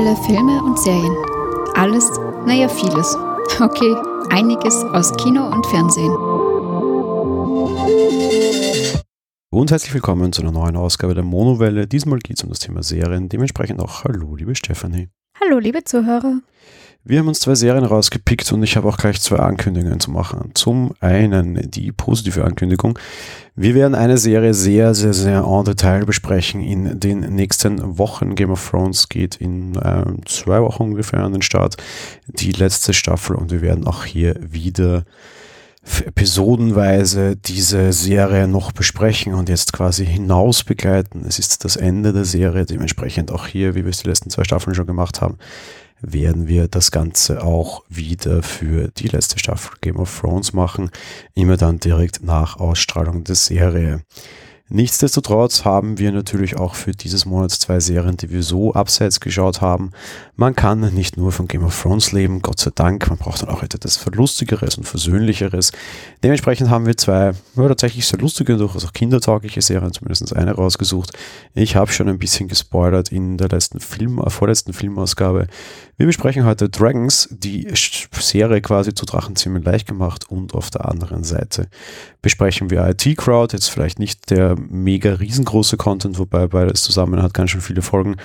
[0.00, 1.14] Monowelle Filme und Serien.
[1.74, 2.10] Alles,
[2.46, 3.14] naja, vieles.
[3.60, 3.94] Okay,
[4.30, 6.10] einiges aus Kino und Fernsehen.
[9.50, 11.86] Und herzlich willkommen zu einer neuen Ausgabe der Monowelle.
[11.86, 13.28] Diesmal geht es um das Thema Serien.
[13.28, 15.10] Dementsprechend auch Hallo, liebe Stefanie.
[15.38, 16.40] Hallo, liebe Zuhörer.
[17.02, 20.50] Wir haben uns zwei Serien rausgepickt und ich habe auch gleich zwei Ankündigungen zu machen.
[20.52, 22.98] Zum einen die positive Ankündigung.
[23.56, 28.34] Wir werden eine Serie sehr, sehr, sehr en Detail besprechen in den nächsten Wochen.
[28.34, 31.78] Game of Thrones geht in äh, zwei Wochen ungefähr an den Start.
[32.26, 35.04] Die letzte Staffel und wir werden auch hier wieder
[36.04, 41.24] episodenweise diese Serie noch besprechen und jetzt quasi hinaus begleiten.
[41.26, 44.44] Es ist das Ende der Serie, dementsprechend auch hier, wie wir es die letzten zwei
[44.44, 45.38] Staffeln schon gemacht haben,
[46.02, 50.90] werden wir das Ganze auch wieder für die letzte Staffel Game of Thrones machen,
[51.34, 54.02] immer dann direkt nach Ausstrahlung der Serie.
[54.72, 59.60] Nichtsdestotrotz haben wir natürlich auch für dieses Monat zwei Serien, die wir so abseits geschaut
[59.60, 59.90] haben.
[60.36, 63.08] Man kann nicht nur von Game of Thrones leben, Gott sei Dank.
[63.08, 65.72] Man braucht dann auch etwas Verlustigeres und Versöhnlicheres.
[66.22, 71.18] Dementsprechend haben wir zwei ja, tatsächlich sehr lustige, durchaus auch kindertaugliche Serien, zumindest eine rausgesucht.
[71.54, 75.48] Ich habe schon ein bisschen gespoilert in der letzten Film, äh, vorletzten Filmausgabe.
[75.96, 81.24] Wir besprechen heute Dragons, die Serie quasi zu Drachenzimmer leicht gemacht und auf der anderen
[81.24, 81.68] Seite
[82.22, 87.34] besprechen wir IT Crowd, jetzt vielleicht nicht der mega riesengroße Content, wobei beides zusammen hat
[87.34, 88.16] ganz schön viele Folgen,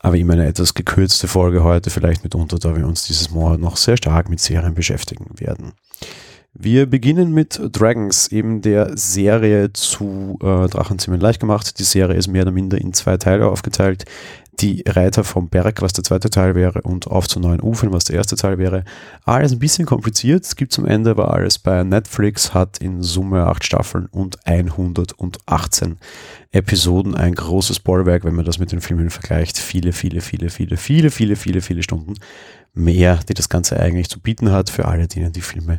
[0.00, 3.76] aber immer eine etwas gekürzte Folge heute, vielleicht mitunter, da wir uns dieses Monat noch
[3.76, 5.72] sehr stark mit Serien beschäftigen werden.
[6.54, 11.78] Wir beginnen mit Dragons, eben der Serie zu äh, Drachenzimmer leicht gemacht.
[11.78, 14.06] Die Serie ist mehr oder minder in zwei Teile aufgeteilt
[14.60, 18.04] die Reiter vom Berg, was der zweite Teil wäre, und auf zu neuen Ufern, was
[18.04, 18.84] der erste Teil wäre.
[19.24, 20.44] Alles ein bisschen kompliziert.
[20.44, 25.98] Es gibt zum Ende aber alles bei Netflix, hat in Summe acht Staffeln und 118
[26.50, 27.14] Episoden.
[27.14, 29.58] Ein großes Bollwerk, wenn man das mit den Filmen vergleicht.
[29.58, 32.14] Viele, viele, viele, viele, viele, viele, viele, viele Stunden
[32.74, 34.70] mehr, die das Ganze eigentlich zu bieten hat.
[34.70, 35.78] Für alle, denen die Filme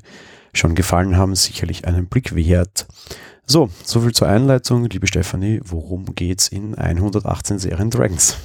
[0.54, 2.88] schon gefallen haben, sicherlich einen Blick wert.
[3.52, 4.86] So, soviel zur Einleitung.
[4.86, 8.38] Liebe Stefanie, worum geht's in 118 Serien Dragons?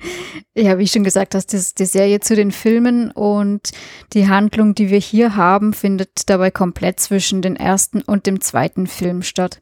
[0.56, 3.70] ja, wie schon gesagt hast, das die Serie zu den Filmen und
[4.14, 8.88] die Handlung, die wir hier haben, findet dabei komplett zwischen dem ersten und dem zweiten
[8.88, 9.60] Film statt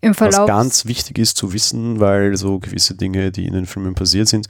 [0.00, 0.40] im Verlauf.
[0.40, 4.28] Was ganz wichtig ist zu wissen, weil so gewisse Dinge, die in den Filmen passiert
[4.28, 4.46] sind.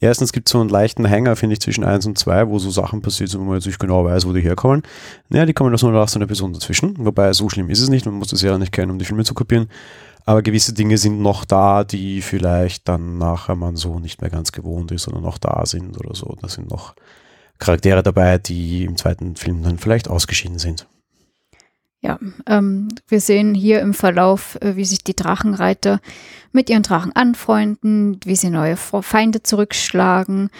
[0.00, 2.70] Erstens gibt es so einen leichten Hänger, finde ich, zwischen 1 und 2, wo so
[2.70, 4.82] Sachen passiert sind, wo man jetzt nicht genau weiß, wo die herkommen.
[5.28, 6.94] Naja, die kommen aus nur nach so einer Person dazwischen.
[6.98, 9.24] Wobei, so schlimm ist es nicht, man muss das ja nicht kennen, um die Filme
[9.24, 9.68] zu kopieren.
[10.24, 14.52] Aber gewisse Dinge sind noch da, die vielleicht dann nachher man so nicht mehr ganz
[14.52, 16.36] gewohnt ist oder noch da sind oder so.
[16.40, 16.94] Da sind noch
[17.58, 20.86] Charaktere dabei, die im zweiten Film dann vielleicht ausgeschieden sind.
[22.04, 26.00] Ja, ähm, wir sehen hier im Verlauf, äh, wie sich die Drachenreiter
[26.50, 30.50] mit ihren Drachen anfreunden, wie sie neue Feinde zurückschlagen,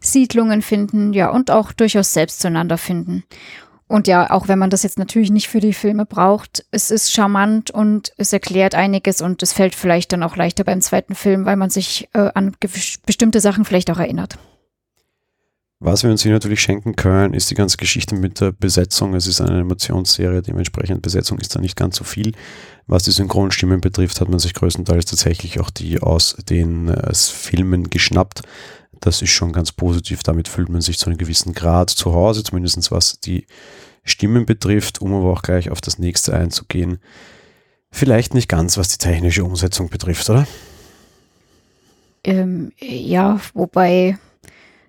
[0.00, 3.24] Siedlungen finden, ja, und auch durchaus selbst zueinander finden.
[3.88, 7.12] Und ja, auch wenn man das jetzt natürlich nicht für die Filme braucht, es ist
[7.12, 11.44] charmant und es erklärt einiges und es fällt vielleicht dann auch leichter beim zweiten Film,
[11.44, 12.56] weil man sich äh, an
[13.04, 14.38] bestimmte Sachen vielleicht auch erinnert.
[15.84, 19.14] Was wir uns hier natürlich schenken können, ist die ganze Geschichte mit der Besetzung.
[19.14, 22.34] Es ist eine Animationsserie, dementsprechend Besetzung ist da nicht ganz so viel.
[22.86, 27.90] Was die Synchronstimmen betrifft, hat man sich größtenteils tatsächlich auch die aus den äh, Filmen
[27.90, 28.42] geschnappt.
[29.00, 30.22] Das ist schon ganz positiv.
[30.22, 33.48] Damit fühlt man sich zu einem gewissen Grad zu Hause, zumindest was die
[34.04, 37.00] Stimmen betrifft, um aber auch gleich auf das nächste einzugehen.
[37.90, 40.46] Vielleicht nicht ganz, was die technische Umsetzung betrifft, oder?
[42.22, 44.16] Ähm, ja, wobei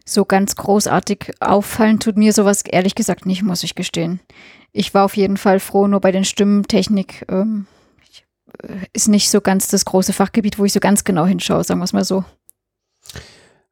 [0.06, 4.20] so ganz großartig auffallen tut mir sowas ehrlich gesagt nicht, muss ich gestehen.
[4.72, 7.68] Ich war auf jeden Fall froh, nur bei den Stimmentechnik ähm,
[8.62, 11.80] äh, ist nicht so ganz das große Fachgebiet, wo ich so ganz genau hinschaue, sagen
[11.80, 12.26] wir es mal so.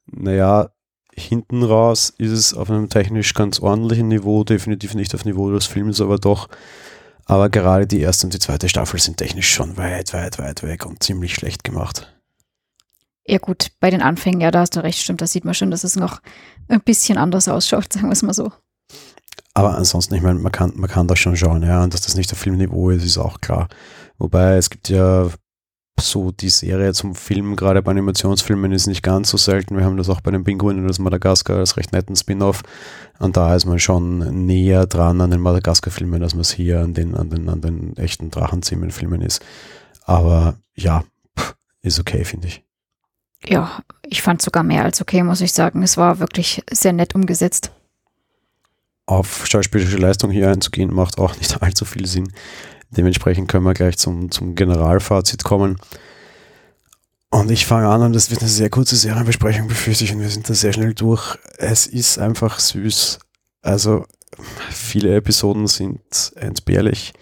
[0.06, 0.70] Naja,
[1.14, 5.66] hinten raus ist es auf einem technisch ganz ordentlichen Niveau, definitiv nicht auf Niveau des
[5.66, 6.50] Films, aber doch.
[7.26, 10.86] Aber gerade die erste und die zweite Staffel sind technisch schon weit, weit, weit weg
[10.86, 12.14] und ziemlich schlecht gemacht.
[13.26, 15.72] Ja gut, bei den Anfängen, ja, da hast du recht, stimmt, da sieht man schon,
[15.72, 16.22] dass es noch
[16.68, 18.52] ein bisschen anders ausschaut, sagen wir es mal so.
[19.54, 22.16] Aber ansonsten, ich meine, man kann, man kann das schon schauen, ja, und dass das
[22.16, 23.68] nicht auf Filmniveau ist, ist auch klar.
[24.18, 25.28] Wobei es gibt ja
[26.00, 29.78] so die Serie zum Film, gerade bei Animationsfilmen, ist nicht ganz so selten.
[29.78, 32.64] Wir haben das auch bei den Pinguinen das Madagaskar als recht netten Spin-off.
[33.20, 36.94] Und da ist man schon näher dran an den Madagaskar-Filmen, als man es hier an
[36.94, 39.44] den, an den, an den echten Drachenzimmer-Filmen ist.
[40.06, 41.04] Aber ja,
[41.82, 42.64] ist okay, finde ich
[43.46, 45.84] ja, ich fand sogar mehr als okay, muss ich sagen.
[45.84, 47.72] Es war wirklich sehr nett umgesetzt.
[49.06, 52.32] Auf schauspielerische Leistung hier einzugehen, macht auch nicht allzu viel Sinn.
[52.92, 55.78] Dementsprechend können wir gleich zum, zum Generalfazit kommen.
[57.30, 60.30] Und ich fange an und das wird eine sehr kurze Serienbesprechung, befürchte ich, und wir
[60.30, 61.38] sind da sehr schnell durch.
[61.58, 63.20] Es ist einfach süß.
[63.62, 64.06] Also
[64.70, 67.14] viele Episoden sind entbehrlich,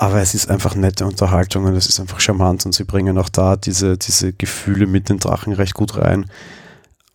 [0.00, 3.28] aber es ist einfach nette Unterhaltung und es ist einfach charmant und sie bringen auch
[3.28, 6.30] da diese, diese Gefühle mit den Drachen recht gut rein.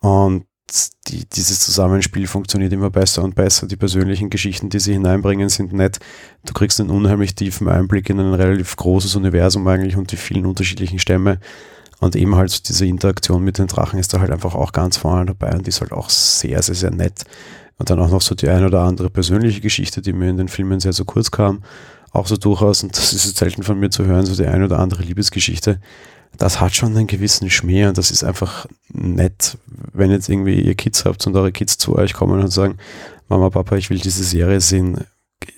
[0.00, 0.44] Und
[1.08, 3.66] die, dieses Zusammenspiel funktioniert immer besser und besser.
[3.66, 5.98] Die persönlichen Geschichten, die sie hineinbringen, sind nett.
[6.44, 10.44] Du kriegst einen unheimlich tiefen Einblick in ein relativ großes Universum eigentlich und die vielen
[10.44, 11.40] unterschiedlichen Stämme.
[12.00, 15.24] Und eben halt diese Interaktion mit den Drachen ist da halt einfach auch ganz vorne
[15.24, 17.24] dabei und die ist halt auch sehr, sehr, sehr nett.
[17.78, 20.48] Und dann auch noch so die ein oder andere persönliche Geschichte, die mir in den
[20.48, 21.62] Filmen sehr, so kurz kam,
[22.14, 24.78] auch so durchaus, und das ist selten von mir zu hören, so die ein oder
[24.78, 25.80] andere Liebesgeschichte.
[26.36, 29.58] Das hat schon einen gewissen Schmäh und das ist einfach nett,
[29.92, 32.78] wenn jetzt irgendwie ihr Kids habt und eure Kids zu euch kommen und sagen,
[33.28, 35.04] Mama, Papa, ich will diese Serie sehen.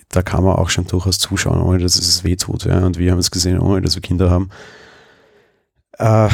[0.09, 2.65] Da kann man auch schon durchaus zuschauen, ohne dass es weh tut.
[2.65, 2.85] Ja.
[2.85, 4.49] Und wir haben es gesehen, ohne dass wir Kinder haben
[5.97, 6.29] äh,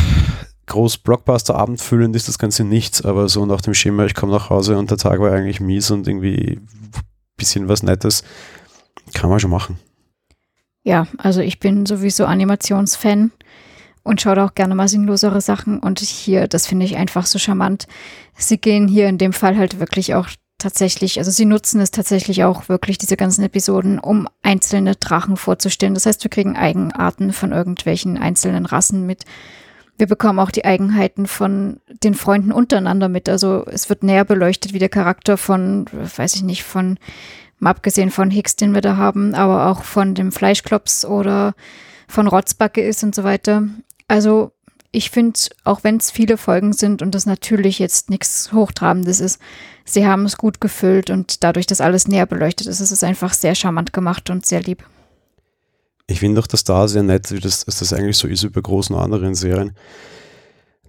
[0.67, 4.49] groß Blockbuster-Abend füllend ist das Ganze nichts, aber so nach dem Schema, ich komme nach
[4.49, 6.67] Hause und der Tag war eigentlich mies und irgendwie ein
[7.37, 8.23] bisschen was Nettes,
[9.13, 9.77] kann man schon machen.
[10.83, 13.31] Ja, also ich bin sowieso Animationsfan
[14.03, 17.88] und schaue auch gerne mal sinnlosere Sachen und hier, das finde ich einfach so charmant.
[18.35, 20.27] Sie gehen hier in dem Fall halt wirklich auch
[20.57, 25.94] tatsächlich, also sie nutzen es tatsächlich auch wirklich, diese ganzen Episoden, um einzelne Drachen vorzustellen.
[25.94, 29.24] Das heißt, wir kriegen Eigenarten von irgendwelchen einzelnen Rassen mit.
[29.97, 33.29] Wir bekommen auch die Eigenheiten von den Freunden untereinander mit.
[33.29, 36.97] Also es wird näher beleuchtet, wie der Charakter von, weiß ich nicht, von,
[37.63, 41.56] mal abgesehen von Hicks, den wir da haben, aber auch von dem Fleischklops oder
[42.07, 43.63] von Rotzbacke ist und so weiter.
[44.07, 44.51] Also
[44.92, 49.39] ich finde, auch wenn es viele Folgen sind und das natürlich jetzt nichts Hochtrabendes ist,
[49.86, 53.33] sie haben es gut gefüllt und dadurch, dass alles näher beleuchtet ist, ist es einfach
[53.33, 54.86] sehr charmant gemacht und sehr lieb.
[56.06, 58.62] Ich finde auch das da sehr nett, wie das, dass das eigentlich so ist über
[58.62, 59.71] großen anderen Serien.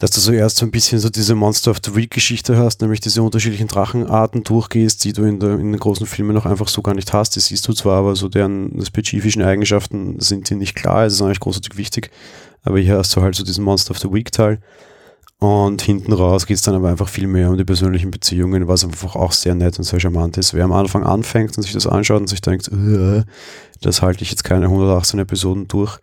[0.05, 3.01] Dass du zuerst so ein bisschen so diese Monster of the Week Geschichte hast, nämlich
[3.01, 6.83] diese unterschiedlichen Drachenarten durchgehst, die du in, der, in den großen Filmen noch einfach so
[6.83, 7.37] gar nicht hast.
[7.37, 11.07] Die siehst du zwar, aber so deren spezifischen Eigenschaften sind dir nicht klar.
[11.07, 12.11] Es ist eigentlich großartig wichtig.
[12.65, 14.59] Aber hier hast du halt so diesen Monster of the Week Teil.
[15.39, 18.85] Und hinten raus geht es dann aber einfach viel mehr um die persönlichen Beziehungen, was
[18.85, 20.53] einfach auch sehr nett und sehr charmant ist.
[20.53, 23.23] Wer am Anfang anfängt und sich das anschaut und sich denkt, äh,
[23.81, 25.99] das halte ich jetzt keine 118 Episoden durch.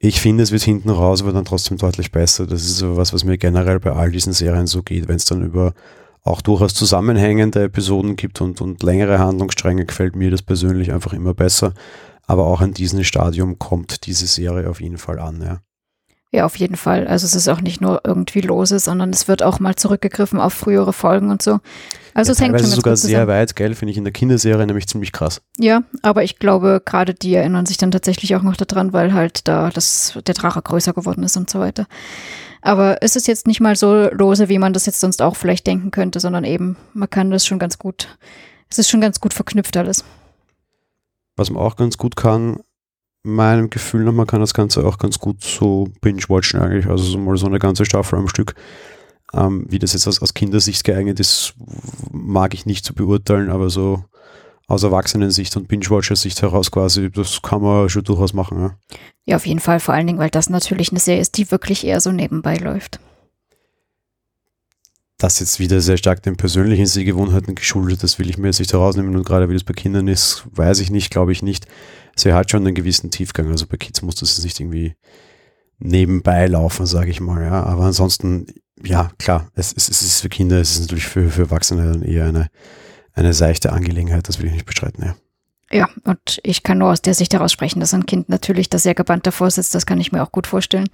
[0.00, 2.46] Ich finde, es wird hinten raus aber dann trotzdem deutlich besser.
[2.46, 5.08] Das ist so was, was mir generell bei all diesen Serien so geht.
[5.08, 5.74] Wenn es dann über
[6.22, 11.34] auch durchaus zusammenhängende Episoden gibt und, und längere Handlungsstränge, gefällt mir das persönlich einfach immer
[11.34, 11.72] besser.
[12.26, 15.42] Aber auch an diesem Stadium kommt diese Serie auf jeden Fall an.
[15.42, 15.60] Ja.
[16.30, 17.06] Ja, auf jeden Fall.
[17.08, 20.52] Also es ist auch nicht nur irgendwie lose, sondern es wird auch mal zurückgegriffen auf
[20.52, 21.60] frühere Folgen und so.
[22.14, 24.86] Also ja, es hängt schon sogar sehr weit, gell, finde ich in der Kinderserie nämlich
[24.86, 25.40] ziemlich krass.
[25.58, 29.46] Ja, aber ich glaube, gerade die erinnern sich dann tatsächlich auch noch daran, weil halt
[29.48, 31.86] da das, der Drache größer geworden ist und so weiter.
[32.60, 35.66] Aber es ist jetzt nicht mal so lose, wie man das jetzt sonst auch vielleicht
[35.66, 38.08] denken könnte, sondern eben, man kann das schon ganz gut,
[38.68, 40.04] es ist schon ganz gut verknüpft alles.
[41.36, 42.60] Was man auch ganz gut kann,
[43.22, 47.18] meinem Gefühl nach, man kann das Ganze auch ganz gut so binge-watchen eigentlich, also so
[47.18, 48.54] mal so eine ganze Staffel am Stück.
[49.34, 51.54] Ähm, wie das jetzt aus, aus Kindersicht geeignet ist,
[52.10, 54.04] mag ich nicht zu beurteilen, aber so
[54.66, 58.58] aus Erwachsenensicht und Binge-Watcher-Sicht heraus quasi, das kann man schon durchaus machen.
[58.58, 58.78] Ja.
[59.24, 61.86] ja, auf jeden Fall, vor allen Dingen, weil das natürlich eine Serie ist, die wirklich
[61.86, 63.00] eher so nebenbei läuft.
[65.16, 68.72] Das jetzt wieder sehr stark den persönlichen Sehgewohnheiten geschuldet, das will ich mir jetzt nicht
[68.72, 71.66] herausnehmen und gerade wie das bei Kindern ist, weiß ich nicht, glaube ich nicht
[72.20, 73.48] sie hat schon einen gewissen Tiefgang.
[73.50, 74.94] Also bei Kids muss das nicht irgendwie
[75.78, 77.42] nebenbei laufen, sage ich mal.
[77.42, 77.62] Ja.
[77.64, 78.46] Aber ansonsten,
[78.84, 82.02] ja, klar, es, es, es ist für Kinder, es ist natürlich für, für Erwachsene dann
[82.02, 82.48] eher eine,
[83.14, 85.14] eine seichte Angelegenheit, das will ich nicht bestreiten, ja.
[85.70, 88.78] Ja, und ich kann nur aus der Sicht heraus sprechen, dass ein Kind natürlich da
[88.78, 90.88] sehr gebannt davor sitzt, das kann ich mir auch gut vorstellen.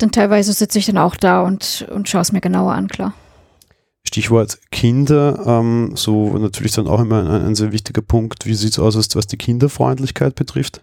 [0.00, 3.14] Denn teilweise sitze ich dann auch da und, und schaue es mir genauer an, klar.
[4.04, 8.46] Stichwort Kinder, ähm, so natürlich dann auch immer ein, ein sehr wichtiger Punkt.
[8.46, 10.82] Wie sieht es aus, was die Kinderfreundlichkeit betrifft?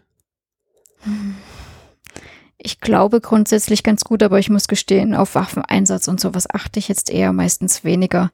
[2.61, 6.87] Ich glaube grundsätzlich ganz gut, aber ich muss gestehen, auf Waffeneinsatz und sowas achte ich
[6.87, 8.31] jetzt eher meistens weniger.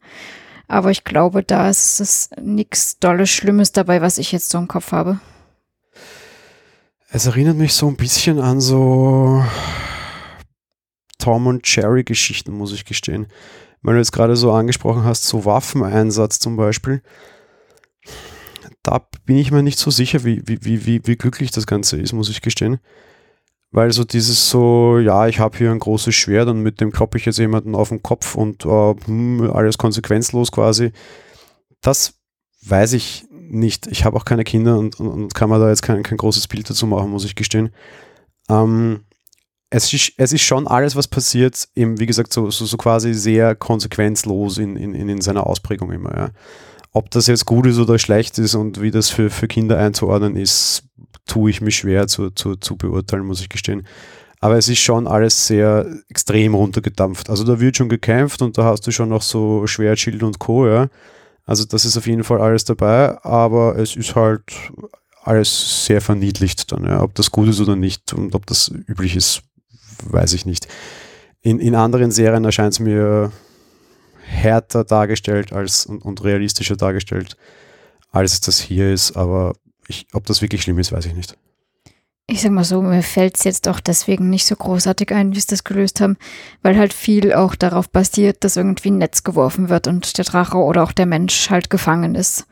[0.67, 4.67] Aber ich glaube, da ist es nichts Dolles Schlimmes dabei, was ich jetzt so im
[4.67, 5.19] Kopf habe.
[7.09, 9.45] Es erinnert mich so ein bisschen an so
[11.19, 13.27] Tom und Jerry Geschichten, muss ich gestehen
[13.85, 17.03] weil du jetzt gerade so angesprochen hast, so Waffeneinsatz zum Beispiel,
[18.81, 22.11] da bin ich mir nicht so sicher, wie, wie, wie, wie glücklich das Ganze ist,
[22.11, 22.79] muss ich gestehen.
[23.75, 27.17] Weil so dieses so, ja, ich habe hier ein großes Schwert und mit dem kloppe
[27.17, 30.93] ich jetzt jemanden auf den Kopf und äh, hm, alles konsequenzlos quasi,
[31.81, 32.13] das
[32.61, 33.87] weiß ich nicht.
[33.87, 36.47] Ich habe auch keine Kinder und, und, und, kann mir da jetzt kein, kein großes
[36.47, 37.71] Bild dazu machen, muss ich gestehen.
[38.47, 39.01] Ähm,
[39.69, 43.13] es ist, es ist schon alles, was passiert, eben, wie gesagt, so, so, so quasi
[43.13, 46.15] sehr konsequenzlos in, in, in seiner Ausprägung immer.
[46.15, 46.29] Ja.
[46.93, 50.37] Ob das jetzt gut ist oder schlecht ist und wie das für, für Kinder einzuordnen
[50.37, 50.84] ist,
[51.25, 53.85] tue ich mich schwer zu, zu, zu beurteilen, muss ich gestehen.
[54.39, 57.29] Aber es ist schon alles sehr extrem runtergedampft.
[57.29, 60.67] Also da wird schon gekämpft und da hast du schon noch so Schwertschild und Co.
[60.67, 60.89] Ja.
[61.45, 64.43] Also das ist auf jeden Fall alles dabei, aber es ist halt
[65.23, 66.85] alles sehr verniedlicht dann.
[66.85, 67.01] Ja.
[67.01, 69.41] Ob das gut ist oder nicht und ob das üblich ist,
[70.03, 70.67] weiß ich nicht.
[71.41, 73.31] In, in anderen Serien erscheint es mir
[74.25, 77.37] härter dargestellt als und, und, realistischer dargestellt,
[78.11, 79.55] als das hier ist, aber
[79.87, 81.37] ich, ob das wirklich schlimm ist, weiß ich nicht.
[82.27, 85.39] Ich sag mal so, mir fällt es jetzt auch deswegen nicht so großartig ein, wie
[85.39, 86.17] sie das gelöst haben,
[86.63, 90.57] weil halt viel auch darauf basiert, dass irgendwie ein Netz geworfen wird und der Drache
[90.57, 92.47] oder auch der Mensch halt gefangen ist.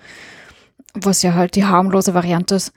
[0.94, 2.72] Was ja halt die harmlose Variante ist.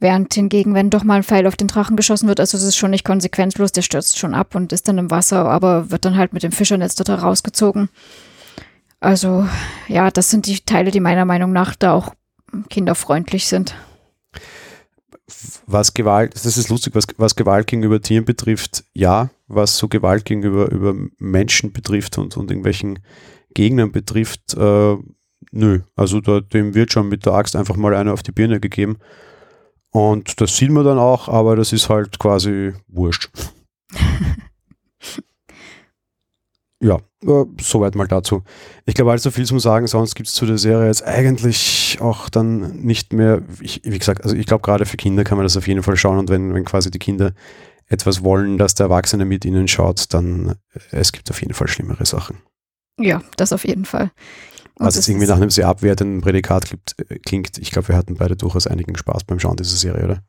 [0.00, 2.76] Während hingegen, wenn doch mal ein Pfeil auf den Drachen geschossen wird, also es ist
[2.76, 6.16] schon nicht konsequenzlos, der stürzt schon ab und ist dann im Wasser, aber wird dann
[6.16, 7.90] halt mit dem Fischernetz dort rausgezogen.
[8.98, 9.46] Also
[9.86, 12.12] ja, das sind die Teile, die meiner Meinung nach da auch
[12.70, 13.76] kinderfreundlich sind.
[15.66, 20.24] Was Gewalt, das ist lustig, was, was Gewalt gegenüber Tieren betrifft, ja, was so Gewalt
[20.24, 23.00] gegenüber über Menschen betrifft und, und irgendwelchen
[23.54, 24.96] Gegnern betrifft, äh,
[25.52, 25.80] nö.
[25.96, 28.98] Also da, dem wird schon mit der Axt einfach mal einer auf die Birne gegeben.
[29.90, 33.30] Und das sieht man dann auch, aber das ist halt quasi wurscht.
[36.82, 36.96] ja,
[37.26, 38.42] äh, soweit mal dazu.
[38.86, 42.30] Ich glaube, allzu viel zum Sagen, sonst gibt es zu der Serie jetzt eigentlich auch
[42.30, 45.56] dann nicht mehr, ich, wie gesagt, also ich glaube, gerade für Kinder kann man das
[45.56, 47.32] auf jeden Fall schauen und wenn, wenn quasi die Kinder
[47.86, 51.68] etwas wollen, dass der Erwachsene mit ihnen schaut, dann äh, es gibt auf jeden Fall
[51.68, 52.38] schlimmere Sachen.
[52.98, 54.10] Ja, das auf jeden Fall.
[54.76, 57.58] Was jetzt irgendwie nach einem sehr abwertenden Prädikat klingt, äh, klingt.
[57.58, 60.22] ich glaube, wir hatten beide durchaus einigen Spaß beim Schauen dieser Serie, oder?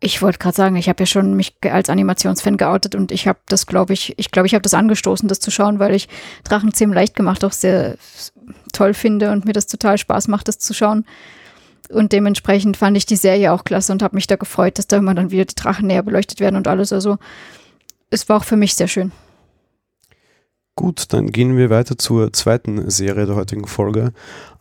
[0.00, 3.38] Ich wollte gerade sagen, ich habe ja schon mich als Animationsfan geoutet und ich habe
[3.48, 6.08] das, glaube ich, ich glaube, ich habe das angestoßen, das zu schauen, weil ich
[6.44, 7.96] Drachenzähmen leicht gemacht auch sehr
[8.72, 11.06] toll finde und mir das total Spaß macht, das zu schauen.
[11.90, 14.98] Und dementsprechend fand ich die Serie auch klasse und habe mich da gefreut, dass da
[14.98, 16.92] immer dann wieder die Drachen näher beleuchtet werden und alles.
[16.92, 17.18] Also
[18.10, 19.12] es war auch für mich sehr schön.
[20.80, 24.14] Gut, dann gehen wir weiter zur zweiten Serie der heutigen Folge.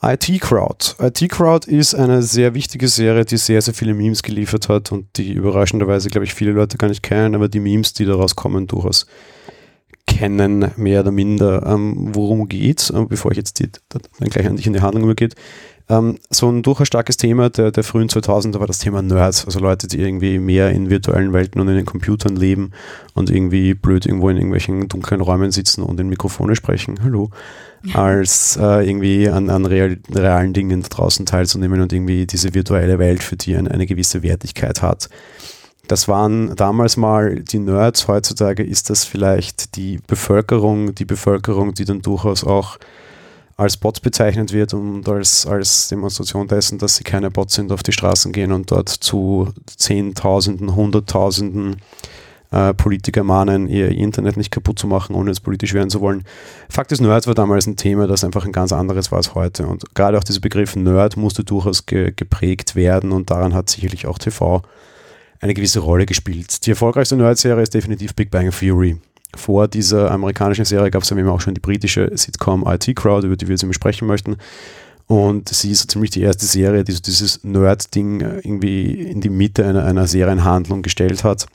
[0.04, 0.96] IT Crowd.
[1.00, 5.06] IT Crowd ist eine sehr wichtige Serie, die sehr, sehr viele Memes geliefert hat und
[5.16, 8.68] die überraschenderweise, glaube ich, viele Leute gar nicht kennen, aber die Memes, die daraus kommen,
[8.68, 9.06] durchaus
[10.08, 11.66] kennen, mehr oder minder.
[11.66, 12.92] Ähm, worum geht's?
[13.08, 15.36] Bevor ich jetzt die, dann gleich an dich in die Handlung übergeht.
[15.90, 19.60] Ähm, so ein durchaus starkes Thema der, der frühen 2000er war das Thema Nerds, also
[19.60, 22.72] Leute, die irgendwie mehr in virtuellen Welten und in den Computern leben
[23.16, 27.32] und irgendwie blöd irgendwo in irgendwelchen dunklen Räumen sitzen und in Mikrofone sprechen, hallo,
[27.94, 33.00] als äh, irgendwie an, an real, realen Dingen da draußen teilzunehmen und irgendwie diese virtuelle
[33.00, 35.10] Welt, für die eine, eine gewisse Wertigkeit hat.
[35.88, 41.86] Das waren damals mal die Nerds, heutzutage ist das vielleicht die Bevölkerung, die Bevölkerung, die
[41.86, 42.78] dann durchaus auch
[43.60, 47.84] als Bots bezeichnet wird und als, als Demonstration dessen, dass sie keine Bots sind, auf
[47.84, 51.76] die Straßen gehen und dort zu Zehntausenden, Hunderttausenden
[52.52, 56.24] äh, Politiker mahnen, ihr Internet nicht kaputt zu machen, ohne es politisch werden zu wollen.
[56.70, 59.68] Fakt ist, Nerd war damals ein Thema, das einfach ein ganz anderes war als heute.
[59.68, 64.08] Und gerade auch dieser Begriff Nerd musste durchaus ge geprägt werden und daran hat sicherlich
[64.08, 64.62] auch TV
[65.42, 66.66] eine gewisse Rolle gespielt.
[66.66, 68.98] Die erfolgreichste Nerd-Serie ist definitiv Big Bang Theory
[69.36, 73.38] vor dieser amerikanischen Serie gab es ja auch schon die britische Sitcom IT Crowd, über
[73.38, 74.38] die wir jetzt sprechen möchten.
[75.08, 79.30] Und sie ist so ziemlich die erste Serie, die so dieses Nerd-Ding irgendwie in die
[79.30, 81.48] Mitte einer, einer Serienhandlung gestellt hat.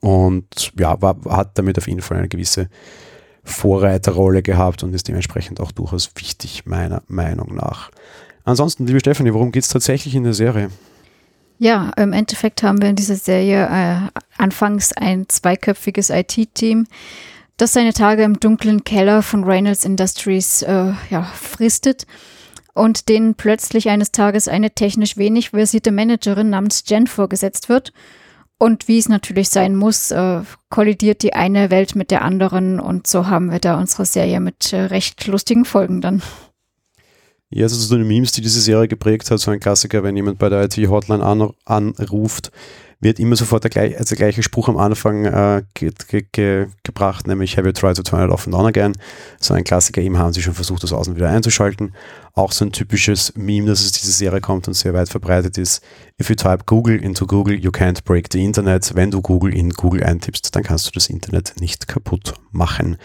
[0.00, 2.68] Und ja, war, hat damit auf jeden Fall eine gewisse
[3.44, 7.90] Vorreiterrolle gehabt und ist dementsprechend auch durchaus wichtig, meiner Meinung nach.
[8.44, 10.70] Ansonsten, liebe Stefanie, worum geht es tatsächlich in der Serie?
[11.58, 16.86] Ja, im Endeffekt haben wir in dieser Serie äh, anfangs ein zweiköpfiges IT-Team,
[17.56, 22.06] das seine Tage im dunklen Keller von Reynolds Industries äh, ja, fristet
[22.74, 27.92] und denen plötzlich eines Tages eine technisch wenig versierte Managerin namens Jen vorgesetzt wird.
[28.58, 30.40] Und wie es natürlich sein muss, äh,
[30.70, 34.72] kollidiert die eine Welt mit der anderen und so haben wir da unsere Serie mit
[34.72, 36.22] äh, recht lustigen Folgen dann.
[37.54, 40.38] Ja, also so eine Memes, die diese Serie geprägt hat, so ein Klassiker, wenn jemand
[40.38, 41.22] bei der IT-Hotline
[41.64, 42.50] anruft,
[43.00, 46.66] wird immer sofort der, gleich, also der gleiche Spruch am Anfang äh, ge, ge, ge,
[46.82, 48.92] gebracht, nämlich Have you tried to turn it off and on again?
[49.38, 51.92] So ein Klassiker, eben haben sie schon versucht, das außen wieder einzuschalten.
[52.34, 55.82] Auch so ein typisches Meme, dass es diese Serie kommt und sehr weit verbreitet ist.
[56.18, 58.94] If you type Google into Google, you can't break the Internet.
[58.94, 62.96] Wenn du Google in Google eintippst, dann kannst du das Internet nicht kaputt machen.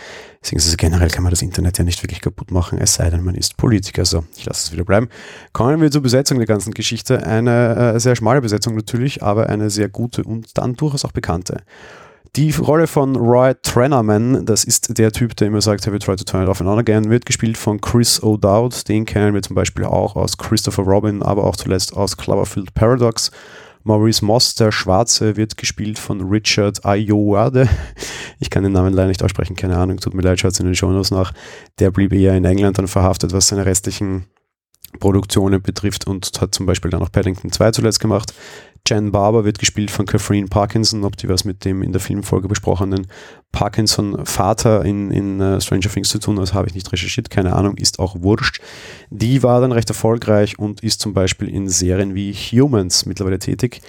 [0.42, 3.36] Beziehungsweise generell kann man das Internet ja nicht wirklich kaputt machen, es sei denn, man
[3.36, 4.06] ist Politiker.
[4.06, 5.10] So, ich lasse es wieder bleiben.
[5.52, 7.26] Kommen wir zur Besetzung der ganzen Geschichte.
[7.26, 11.64] Eine äh, sehr schmale Besetzung natürlich, aber eine sehr gute und dann durchaus auch bekannte.
[12.38, 16.20] Die Rolle von Roy Trennerman, das ist der Typ, der immer sagt, have you tried
[16.20, 18.88] to turn it off and on again, wird gespielt von Chris O'Dowd.
[18.88, 23.32] Den kennen wir zum Beispiel auch aus Christopher Robin, aber auch zuletzt aus Cloverfield Paradox.
[23.82, 27.68] Maurice Moss, der Schwarze, wird gespielt von Richard Ayoade.
[28.40, 30.68] Ich kann den Namen leider nicht aussprechen, keine Ahnung, tut mir leid, schaut es in
[30.68, 31.34] den Shownotes nach.
[31.80, 34.28] Der blieb eher in England dann verhaftet, was seine restlichen
[35.00, 38.34] Produktionen betrifft und hat zum Beispiel dann auch Paddington 2 zuletzt gemacht.
[38.88, 42.48] Jen Barber wird gespielt von Catherine Parkinson, ob die was mit dem in der Filmfolge
[42.48, 43.08] besprochenen
[43.52, 47.76] Parkinson-Vater in, in uh, Stranger Things zu tun hat, habe ich nicht recherchiert, keine Ahnung,
[47.76, 48.62] ist auch wurscht.
[49.10, 53.82] Die war dann recht erfolgreich und ist zum Beispiel in Serien wie Humans mittlerweile tätig.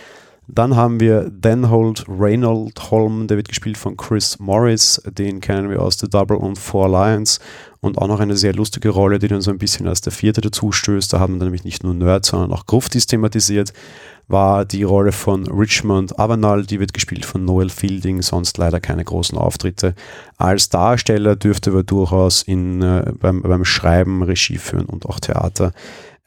[0.50, 5.82] Dann haben wir Denhold Reynold Holm, der wird gespielt von Chris Morris, den kennen wir
[5.82, 7.38] aus The Double und Four Lions
[7.80, 10.40] und auch noch eine sehr lustige Rolle, die dann so ein bisschen als der vierte
[10.40, 11.12] dazu stößt.
[11.12, 13.72] Da haben wir nämlich nicht nur Nerds, sondern auch Gruftis thematisiert
[14.28, 19.02] war die Rolle von Richmond Avanal, die wird gespielt von Noel Fielding, sonst leider keine
[19.02, 19.94] großen Auftritte.
[20.36, 25.72] Als Darsteller dürfte aber durchaus in, äh, beim, beim Schreiben, Regie führen und auch Theater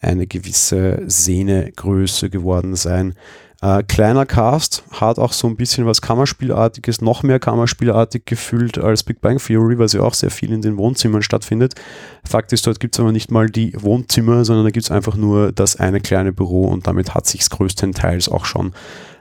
[0.01, 3.13] eine gewisse Szenegröße geworden sein.
[3.62, 9.03] Äh, kleiner Cast, hat auch so ein bisschen was Kammerspielartiges, noch mehr Kammerspielartig gefühlt als
[9.03, 11.75] Big Bang Theory, weil sie auch sehr viel in den Wohnzimmern stattfindet.
[12.24, 15.15] Fakt ist, dort gibt es aber nicht mal die Wohnzimmer, sondern da gibt es einfach
[15.15, 18.74] nur das eine kleine Büro und damit hat sich größtenteils auch schon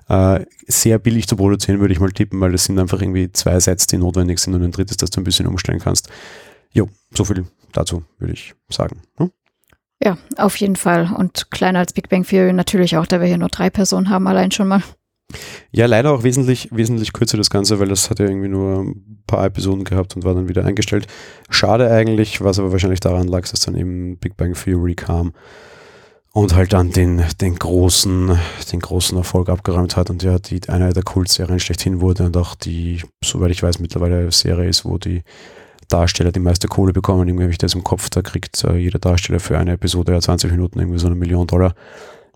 [0.09, 3.61] äh, sehr billig zu produzieren, würde ich mal tippen, weil es sind einfach irgendwie zwei
[3.61, 6.09] Sets, die notwendig sind und ein drittes, das du ein bisschen umstellen kannst.
[6.73, 9.02] Jo, so viel dazu, würde ich sagen.
[9.18, 9.30] Hm?
[10.02, 11.12] Ja, auf jeden Fall.
[11.14, 14.26] Und kleiner als Big Bang Theory natürlich auch, da wir hier nur drei Personen haben,
[14.26, 14.83] allein schon mal.
[15.71, 19.23] Ja, leider auch wesentlich, wesentlich kürzer das Ganze, weil das hat ja irgendwie nur ein
[19.26, 21.07] paar Episoden gehabt und war dann wieder eingestellt.
[21.50, 25.33] Schade eigentlich, was aber wahrscheinlich daran lag, dass dann eben Big Bang Theory kam
[26.33, 28.38] und halt dann den, den großen,
[28.73, 32.54] den großen Erfolg abgeräumt hat und ja, die eine der Kultserien schlechthin wurde und auch
[32.54, 35.23] die, soweit ich weiß, mittlerweile Serie ist, wo die
[35.90, 37.28] Darsteller die meiste Kohle bekommen.
[37.28, 40.20] Irgendwie habe ich das im Kopf, da kriegt äh, jeder Darsteller für eine Episode ja
[40.20, 41.74] 20 Minuten irgendwie so eine Million Dollar.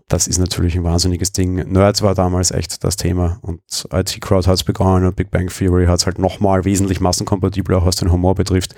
[0.07, 1.55] Das ist natürlich ein wahnsinniges Ding.
[1.55, 5.47] Nerds war damals echt das Thema und IT Crowd hat es begonnen und Big Bang
[5.47, 8.75] Theory hat es halt nochmal wesentlich massenkompatibler, auch was den Humor betrifft,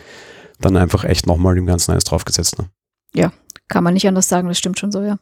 [0.62, 2.58] dann einfach echt nochmal dem Ganzen eins draufgesetzt.
[2.60, 2.70] Ne?
[3.14, 3.34] Ja,
[3.68, 5.18] kann man nicht anders sagen, das stimmt schon so, ja.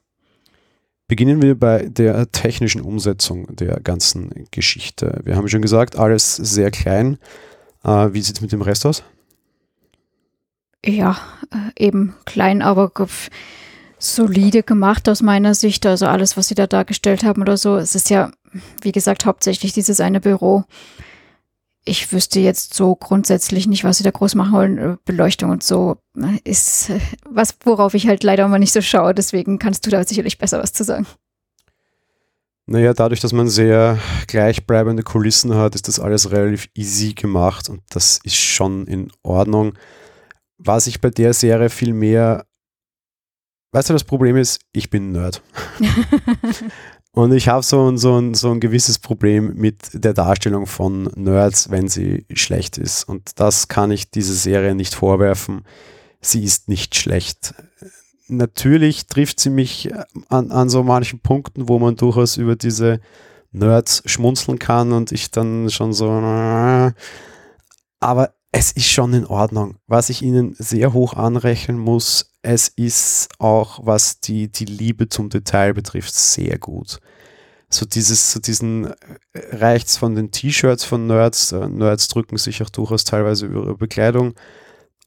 [1.07, 5.21] Beginnen wir bei der technischen Umsetzung der ganzen Geschichte.
[5.23, 7.17] Wir haben schon gesagt, alles sehr klein.
[7.83, 9.03] Äh, wie sieht es mit dem Rest aus?
[10.85, 11.17] Ja,
[11.51, 12.91] äh, eben klein, aber
[13.99, 15.85] solide gemacht aus meiner Sicht.
[15.85, 17.77] Also alles, was sie da dargestellt haben oder so.
[17.77, 18.31] Es ist ja,
[18.81, 20.63] wie gesagt, hauptsächlich dieses eine Büro.
[21.87, 24.77] Ich wüsste jetzt so grundsätzlich nicht, was sie da groß machen wollen.
[24.77, 26.91] Äh, Beleuchtung und so äh, ist
[27.29, 29.13] was, worauf ich halt leider immer nicht so schaue.
[29.13, 31.05] Deswegen kannst du da sicherlich besser was zu sagen.
[32.67, 37.81] Naja, dadurch, dass man sehr gleichbleibende Kulissen hat, ist das alles relativ easy gemacht und
[37.91, 39.73] das ist schon in Ordnung
[40.57, 42.45] was ich bei der Serie viel mehr,
[43.71, 45.41] weißt du, das Problem ist, ich bin Nerd.
[47.15, 51.71] Und ich habe so, so, ein, so ein gewisses Problem mit der Darstellung von Nerds,
[51.71, 53.05] wenn sie schlecht ist.
[53.05, 55.63] Und das kann ich dieser Serie nicht vorwerfen.
[56.19, 57.53] Sie ist nicht schlecht.
[58.27, 59.93] Natürlich trifft sie mich
[60.27, 62.99] an, an so manchen Punkten, wo man durchaus über diese
[63.53, 66.09] Nerds schmunzeln kann und ich dann schon so.
[68.01, 69.75] Aber es ist schon in Ordnung.
[69.85, 75.29] Was ich ihnen sehr hoch anrechnen muss, es ist auch, was die, die Liebe zum
[75.29, 76.99] Detail betrifft, sehr gut.
[77.69, 78.93] So dieses, so diesen äh,
[79.51, 81.51] reicht's von den T-Shirts von Nerds.
[81.51, 84.35] Äh, Nerds drücken sich auch durchaus teilweise über ihre Bekleidung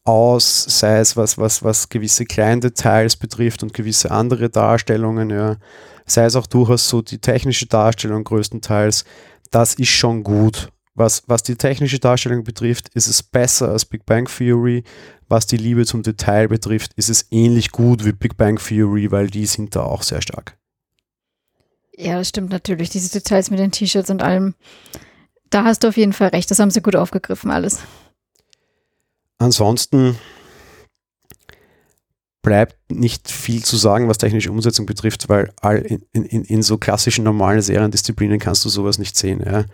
[0.04, 5.56] aus, sei es was, was, was gewisse Kleindetails betrifft und gewisse andere Darstellungen, ja.
[6.04, 9.04] Sei es auch durchaus so die technische Darstellung größtenteils.
[9.50, 14.04] Das ist schon gut was, was die technische Darstellung betrifft, ist es besser als Big
[14.04, 14.84] Bang Theory.
[15.28, 19.28] Was die Liebe zum Detail betrifft, ist es ähnlich gut wie Big Bang Theory, weil
[19.28, 20.56] die sind da auch sehr stark.
[21.96, 22.90] Ja, das stimmt natürlich.
[22.90, 24.54] Diese Details mit den T-Shirts und allem.
[25.50, 26.50] Da hast du auf jeden Fall recht.
[26.50, 27.80] Das haben sie gut aufgegriffen, alles.
[29.38, 30.16] Ansonsten
[32.42, 36.78] bleibt nicht viel zu sagen, was technische Umsetzung betrifft, weil all in, in, in so
[36.78, 39.42] klassischen normalen Seriendisziplinen kannst du sowas nicht sehen.
[39.44, 39.64] Ja.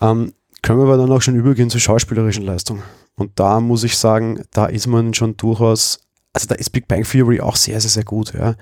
[0.00, 2.82] Ähm, können wir aber dann auch schon übergehen zur schauspielerischen Leistung.
[3.16, 6.00] Und da muss ich sagen, da ist man schon durchaus,
[6.32, 8.32] also da ist Big Bang Theory auch sehr, sehr, sehr gut.
[8.34, 8.54] Ja.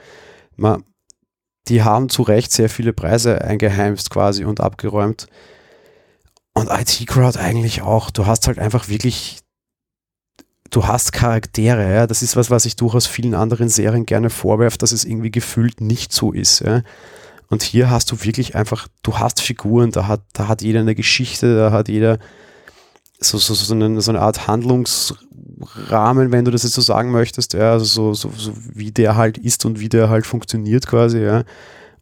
[0.57, 0.85] Man,
[1.69, 5.27] die haben zu Recht sehr viele Preise eingeheimst quasi und abgeräumt.
[6.55, 8.11] Und IT Crowd eigentlich auch.
[8.11, 9.39] Du hast halt einfach wirklich,
[10.71, 11.95] du hast Charaktere.
[11.95, 12.07] Ja.
[12.07, 15.81] Das ist was, was ich durchaus vielen anderen Serien gerne vorwerfe, dass es irgendwie gefühlt
[15.81, 16.61] nicht so ist.
[16.61, 16.83] Ja.
[17.53, 20.95] Und hier hast du wirklich einfach, du hast Figuren, da hat, da hat jeder eine
[20.95, 22.19] Geschichte, da hat jeder
[23.21, 27.53] so, so, so, eine, so eine Art Handlungsrahmen, wenn du das jetzt so sagen möchtest,
[27.53, 31.19] ja, also so, so, so wie der halt ist und wie der halt funktioniert quasi,
[31.19, 31.45] ja.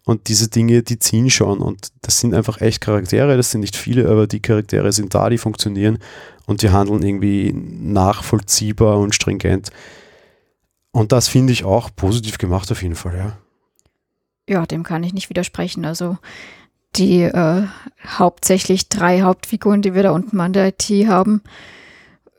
[0.05, 1.59] Und diese Dinge, die ziehen schon.
[1.59, 5.31] Und das sind einfach echt Charaktere, das sind nicht viele, aber die Charaktere sind da,
[5.31, 5.99] die funktionieren
[6.47, 9.71] und die handeln irgendwie nachvollziehbar und stringent.
[10.93, 13.37] Und das finde ich auch positiv gemacht auf jeden Fall, ja.
[14.49, 15.85] Ja, dem kann ich nicht widersprechen.
[15.85, 16.19] Also
[16.97, 17.67] die äh,
[18.07, 21.43] hauptsächlich drei Hauptfiguren, die wir da unten an der IT haben,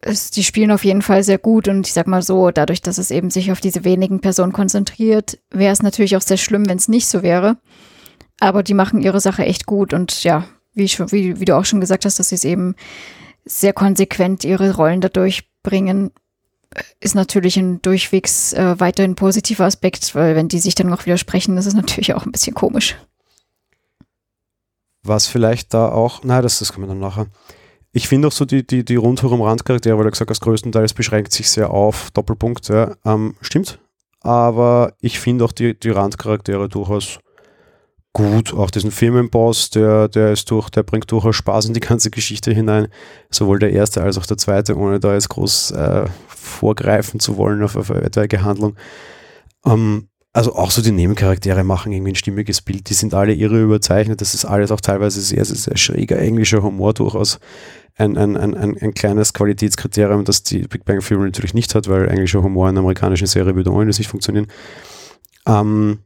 [0.02, 2.98] es, die spielen auf jeden Fall sehr gut und ich sag mal so, dadurch, dass
[2.98, 6.78] es eben sich auf diese wenigen Personen konzentriert, wäre es natürlich auch sehr schlimm, wenn
[6.78, 7.58] es nicht so wäre.
[8.40, 11.66] Aber die machen ihre Sache echt gut und ja, wie, schon, wie, wie du auch
[11.66, 12.76] schon gesagt hast, dass sie es eben
[13.46, 16.12] sehr konsequent ihre Rollen dadurch bringen,
[17.00, 21.56] ist natürlich ein durchwegs äh, weiterhin positiver Aspekt, weil wenn die sich dann noch widersprechen,
[21.56, 22.96] das ist natürlich auch ein bisschen komisch.
[25.04, 27.28] Was vielleicht da auch, na, das, das kann man dann nachher.
[27.92, 31.34] Ich finde auch so die, die, die rundherum Randcharaktere, weil er gesagt hast, größtenteils beschränkt
[31.34, 33.80] sich sehr auf Doppelpunkt, ähm, stimmt.
[34.22, 37.20] Aber ich finde auch die, die Randcharaktere durchaus
[38.14, 38.54] gut.
[38.54, 42.52] Auch diesen Firmenboss, der, der ist durch, der bringt durchaus Spaß in die ganze Geschichte
[42.52, 42.88] hinein.
[43.30, 47.64] Sowohl der erste als auch der zweite, ohne da jetzt groß äh, vorgreifen zu wollen
[47.64, 48.76] auf, auf etwaige Handlung.
[49.66, 52.90] Ähm, also auch so die Nebencharaktere machen irgendwie ein stimmiges Bild.
[52.90, 54.22] Die sind alle irre überzeichnet.
[54.22, 57.40] Das ist alles auch teilweise sehr, sehr, sehr schräger englischer Humor durchaus.
[57.98, 62.08] Ein, ein, ein, ein, kleines Qualitätskriterium, das die Big Bang Theory natürlich nicht hat, weil
[62.08, 64.48] englischer Humor in einer amerikanischen Serie würde ohne das nicht funktionieren.
[65.46, 66.00] Ähm,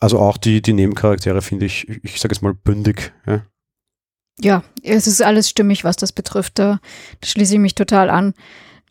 [0.00, 3.12] also auch die, die Nebencharaktere finde ich, ich sage jetzt mal, bündig.
[3.26, 3.42] Ja.
[4.40, 6.58] ja, es ist alles stimmig, was das betrifft.
[6.58, 6.80] Da,
[7.20, 8.34] da schließe ich mich total an.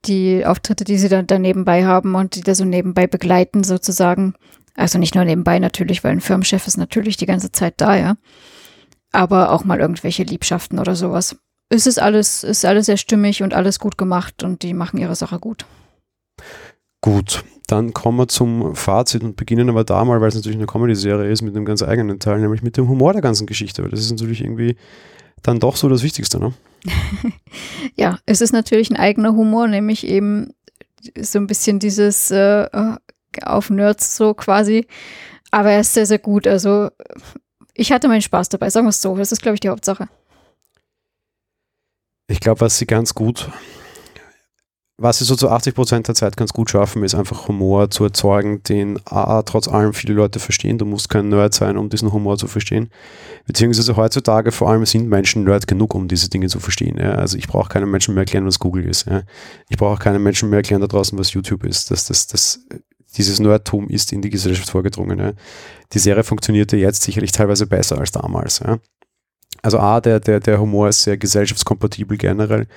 [0.05, 4.35] Die Auftritte, die sie da, da nebenbei haben und die da so nebenbei begleiten, sozusagen,
[4.75, 8.17] also nicht nur nebenbei natürlich, weil ein Firmenchef ist natürlich die ganze Zeit da, ja.
[9.11, 11.37] Aber auch mal irgendwelche Liebschaften oder sowas.
[11.69, 15.15] Es ist alles, ist alles sehr stimmig und alles gut gemacht und die machen ihre
[15.15, 15.65] Sache gut.
[17.05, 20.65] Gut, dann kommen wir zum Fazit und beginnen aber da mal, weil es natürlich eine
[20.65, 23.83] Comedy-Serie ist, mit einem ganz eigenen Teil, nämlich mit dem Humor der ganzen Geschichte.
[23.83, 24.75] Weil das ist natürlich irgendwie
[25.43, 26.51] dann doch so das Wichtigste, ne?
[27.95, 30.49] ja, es ist natürlich ein eigener Humor, nämlich eben
[31.15, 32.95] so ein bisschen dieses äh, äh
[33.43, 34.87] auf Nerds so quasi.
[35.51, 36.47] Aber er ist sehr, sehr gut.
[36.47, 36.89] Also
[37.75, 39.15] ich hatte meinen Spaß dabei, sagen wir es so.
[39.15, 40.07] Das ist, glaube ich, die Hauptsache.
[42.27, 43.51] Ich glaube, was sie ganz gut,
[44.97, 48.05] was sie so zu 80 Prozent der Zeit ganz gut schaffen, ist einfach Humor zu
[48.05, 50.77] erzeugen, den A, trotz allem viele Leute verstehen.
[50.77, 52.89] Du musst kein Nerd sein, um diesen Humor zu verstehen.
[53.45, 56.97] Beziehungsweise heutzutage vor allem sind Menschen Nerd genug, um diese Dinge zu verstehen.
[56.97, 57.15] Ja.
[57.15, 59.05] Also ich brauche keinen Menschen mehr erklären, was Google ist.
[59.08, 59.23] Ja.
[59.67, 61.91] Ich brauche keinen Menschen mehr erklären da draußen, was YouTube ist.
[61.91, 62.62] Das, das, das
[63.17, 65.19] dieses Nerdtum ist in die Gesellschaft vorgedrungen.
[65.19, 65.34] Ja.
[65.91, 68.62] Die Serie funktionierte jetzt sicherlich teilweise besser als damals.
[69.62, 72.67] Also A, der, der, der Humor ist sehr gesellschaftskompatibel generell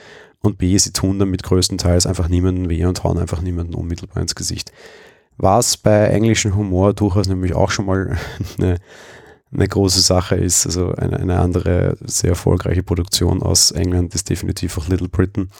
[0.41, 4.35] und B, sie tun damit größtenteils einfach niemanden weh und hauen einfach niemanden unmittelbar ins
[4.35, 4.73] Gesicht.
[5.37, 8.17] Was bei englischem Humor durchaus nämlich auch schon mal
[8.59, 8.79] eine,
[9.53, 14.79] eine große Sache ist, also eine, eine andere sehr erfolgreiche Produktion aus England ist definitiv
[14.79, 15.51] auch Little Britain.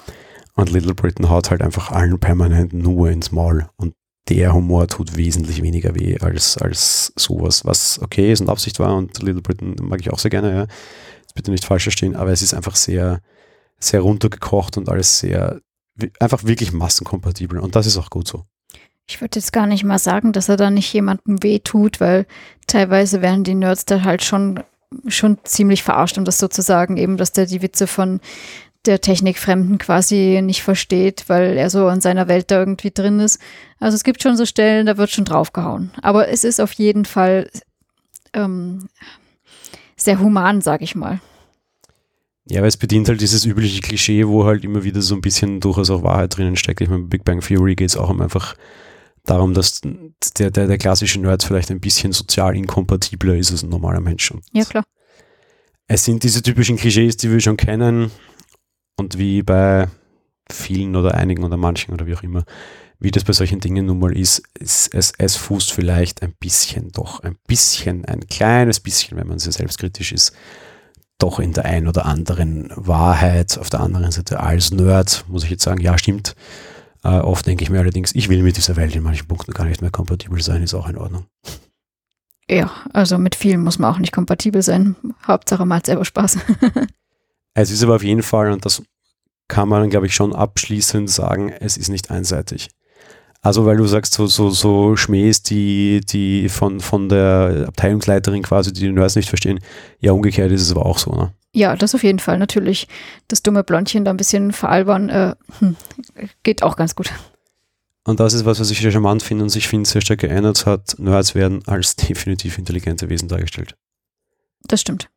[0.55, 3.69] Und Little Britain haut halt einfach allen permanent nur ins Maul.
[3.77, 3.95] Und
[4.29, 8.97] der Humor tut wesentlich weniger weh als, als sowas, was okay ist und Absicht war
[8.97, 10.67] und Little Britain mag ich auch sehr gerne, ja.
[11.21, 13.21] Jetzt bitte nicht falsch verstehen, aber es ist einfach sehr,
[13.79, 15.61] sehr runtergekocht und alles sehr,
[16.21, 18.45] einfach wirklich massenkompatibel und das ist auch gut so.
[19.07, 22.27] Ich würde jetzt gar nicht mal sagen, dass er da nicht jemandem weh tut, weil
[22.67, 24.63] teilweise werden die Nerds da halt schon,
[25.07, 28.21] schon ziemlich verarscht, um das sozusagen eben, dass der die Witze von
[28.85, 33.41] der Technikfremden quasi nicht versteht, weil er so in seiner Welt da irgendwie drin ist.
[33.81, 35.91] Also es gibt schon so Stellen, da wird schon draufgehauen.
[36.03, 37.51] Aber es ist auf jeden Fall
[38.35, 38.89] ähm,
[39.97, 41.21] sehr human, sag ich mal.
[42.51, 45.61] Ja, weil es bedient halt dieses übliche Klischee, wo halt immer wieder so ein bisschen
[45.61, 46.81] durchaus auch Wahrheit drinnen steckt.
[46.81, 48.55] Ich meine, bei Big Bang Theory geht es auch um einfach
[49.25, 49.83] darum, dass
[50.39, 54.31] der, der, der klassische Nerd vielleicht ein bisschen sozial inkompatibler ist als ein normaler Mensch.
[54.31, 54.85] Und ja, klar.
[55.87, 58.11] Es sind diese typischen Klischees, die wir schon kennen,
[58.99, 59.89] und wie bei
[60.51, 62.45] vielen oder einigen oder manchen oder wie auch immer,
[62.99, 66.91] wie das bei solchen Dingen nun mal ist, ist es, es fußt vielleicht ein bisschen
[66.91, 70.33] doch, ein bisschen, ein kleines bisschen, wenn man sehr selbstkritisch ist,
[71.19, 73.59] doch in der ein oder anderen Wahrheit.
[73.59, 76.35] Auf der anderen Seite als Nerd muss ich jetzt sagen, ja, stimmt.
[77.05, 79.65] Äh, oft denke ich mir allerdings, ich will mit dieser Welt in manchen Punkten gar
[79.65, 81.27] nicht mehr kompatibel sein, ist auch in Ordnung.
[82.49, 84.97] Ja, also mit vielen muss man auch nicht kompatibel sein.
[85.27, 86.39] Hauptsache man hat selber Spaß.
[87.55, 88.85] Es ist aber auf jeden Fall, und das
[89.49, 92.69] kann man, glaube ich, schon abschließend sagen, es ist nicht einseitig.
[93.41, 98.73] Also, weil du sagst, so, so, so Schmähs, die, die von, von der Abteilungsleiterin quasi,
[98.73, 99.61] die den Nerds nicht verstehen.
[100.01, 101.33] Ja, umgekehrt ist es aber auch so, ne?
[101.55, 102.39] Ja, das auf jeden Fall.
[102.39, 102.89] Natürlich
[103.29, 105.77] das dumme Blondchen da ein bisschen veralbern, äh, hm,
[106.43, 107.11] geht auch ganz gut.
[108.05, 110.67] Und das ist was, was ich sehr charmant finde und sich finde sehr stark geändert
[110.67, 110.99] hat.
[110.99, 113.75] Nerds werden als definitiv intelligente Wesen dargestellt.
[114.67, 115.11] Das stimmt.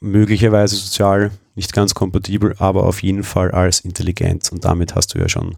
[0.00, 4.52] Möglicherweise sozial nicht ganz kompatibel, aber auf jeden Fall als intelligent.
[4.52, 5.56] Und damit hast du ja schon,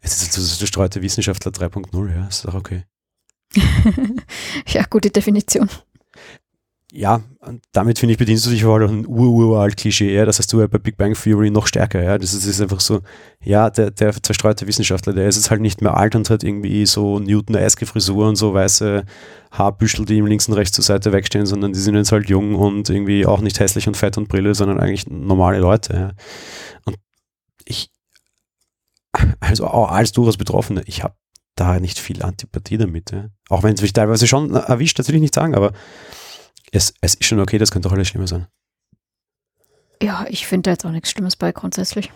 [0.00, 2.84] es ist also gestreute Wissenschaftler 3.0, ja, ist doch okay.
[4.66, 5.68] ja, gute Definition
[6.92, 7.20] ja,
[7.72, 10.24] damit finde ich, bedienst du dich auch ein ururalt Klischee, ja.
[10.24, 12.16] Das hast du ja bei Big Bang Theory noch stärker, ja.
[12.16, 13.00] Das ist, ist einfach so,
[13.44, 16.86] ja, der, der zerstreute Wissenschaftler, der ist jetzt halt nicht mehr alt und hat irgendwie
[16.86, 19.04] so Newton-eske Frisur und so weiße
[19.52, 22.54] Haarbüschel, die ihm links und rechts zur Seite wegstehen, sondern die sind jetzt halt jung
[22.54, 26.10] und irgendwie auch nicht hässlich und fett und Brille, sondern eigentlich normale Leute, ja.
[26.86, 26.96] Und
[27.66, 27.90] ich,
[29.40, 31.14] also auch als durchaus Betroffene, ich habe
[31.56, 33.26] da nicht viel Antipathie damit, ja.
[33.48, 35.72] Auch wenn es mich teilweise schon erwischt, das will ich nicht sagen, aber
[36.72, 38.46] es, es ist schon okay, das könnte auch alles schlimmer sein.
[40.02, 42.12] Ja, ich finde da jetzt auch nichts Schlimmes bei grundsätzlich.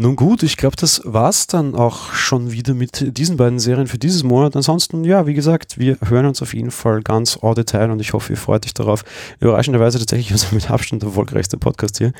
[0.00, 3.98] Nun gut, ich glaube, das war's dann auch schon wieder mit diesen beiden Serien für
[3.98, 4.54] dieses Monat.
[4.54, 8.12] Ansonsten, ja, wie gesagt, wir hören uns auf jeden Fall ganz au Detail und ich
[8.12, 9.04] hoffe, ihr freut euch darauf.
[9.40, 12.12] Überraschenderweise tatsächlich unser mit Abstand erfolgreichster Podcast hier,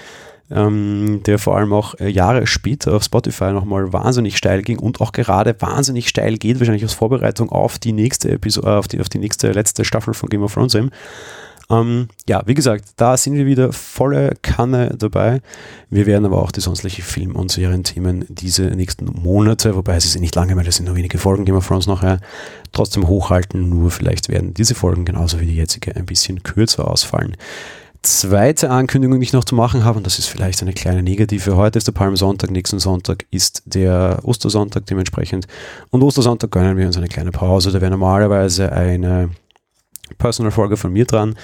[0.51, 5.01] ähm, der vor allem auch äh, Jahre später auf Spotify nochmal wahnsinnig steil ging und
[5.01, 9.09] auch gerade wahnsinnig steil geht, wahrscheinlich aus Vorbereitung auf die nächste Episode, auf die, auf
[9.09, 10.91] die nächste letzte Staffel von Game of Thrones eben.
[11.71, 15.43] Ähm, ja, wie gesagt, da sind wir wieder volle Kanne dabei.
[15.91, 20.19] Wir werden aber auch die sonstlichen Film- und Serienthemen diese nächsten Monate, wobei es ist
[20.19, 22.21] nicht lange, weil es sind nur wenige Folgen Game of Thrones nachher,
[22.73, 23.69] trotzdem hochhalten.
[23.69, 27.37] Nur vielleicht werden diese Folgen genauso wie die jetzige ein bisschen kürzer ausfallen.
[28.03, 31.57] Zweite Ankündigung, die ich noch zu machen habe, und das ist vielleicht eine kleine negative.
[31.57, 35.47] Heute ist der Palmsonntag, nächsten Sonntag ist der Ostersonntag dementsprechend.
[35.91, 37.73] Und Ostersonntag gönnen wir uns eine kleine Pause.
[37.73, 39.31] Da wäre normalerweise eine
[40.17, 41.37] Personal-Folge von mir dran.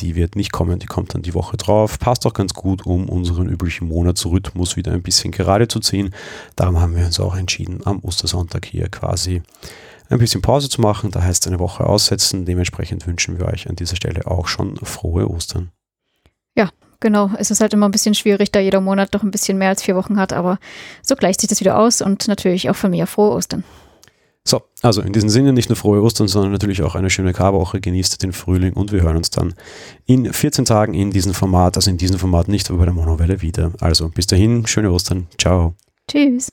[0.00, 1.98] Die wird nicht kommen, die kommt dann die Woche drauf.
[1.98, 6.14] Passt auch ganz gut, um unseren üblichen Monatsrhythmus wieder ein bisschen gerade zu ziehen.
[6.56, 9.42] Darum haben wir uns auch entschieden, am Ostersonntag hier quasi
[10.08, 11.10] ein bisschen Pause zu machen.
[11.10, 12.44] Da heißt eine Woche aussetzen.
[12.44, 15.70] Dementsprechend wünschen wir euch an dieser Stelle auch schon frohe Ostern.
[17.02, 17.30] Genau.
[17.36, 19.82] Es ist halt immer ein bisschen schwierig, da jeder Monat doch ein bisschen mehr als
[19.82, 20.58] vier Wochen hat, aber
[21.02, 23.64] so gleicht sich das wieder aus und natürlich auch von mir frohe Ostern.
[24.44, 27.80] So, also in diesem Sinne nicht nur frohe Ostern, sondern natürlich auch eine schöne Karwoche.
[27.80, 29.54] Genießt den Frühling und wir hören uns dann
[30.06, 33.42] in 14 Tagen in diesem Format, also in diesem Format nicht, aber bei der Monowelle
[33.42, 33.72] wieder.
[33.80, 35.26] Also bis dahin, schöne Ostern.
[35.38, 35.74] Ciao.
[36.08, 36.52] Tschüss.